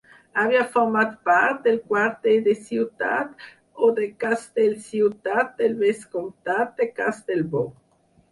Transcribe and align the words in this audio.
Havia 0.41 0.61
format 0.75 1.11
part 1.27 1.59
del 1.65 1.75
quarter 1.89 2.33
de 2.47 2.55
Ciutat 2.69 3.43
o 3.87 3.91
de 3.99 4.07
Castellciutat 4.23 5.53
del 5.61 5.75
vescomtat 5.83 6.73
de 6.83 6.89
Castellbò. 7.01 7.63